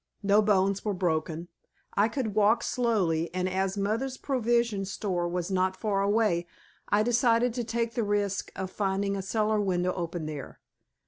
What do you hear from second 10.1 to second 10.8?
there.